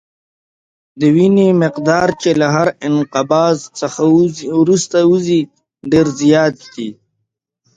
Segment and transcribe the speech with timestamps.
[0.99, 4.01] د وینې مقدار چې له هر انقباض څخه
[4.59, 5.41] وروسته وځي
[5.91, 6.89] ډېر زیات دی.